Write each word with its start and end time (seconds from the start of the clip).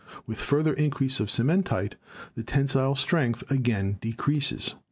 with 0.25 0.39
further 0.39 0.73
increase 0.73 1.19
of 1.19 1.27
cementite 1.27 1.93
the 2.33 2.41
tensile 2.41 2.95
strength 2.95 3.43
again 3.51 3.99
decreases. 4.01 4.73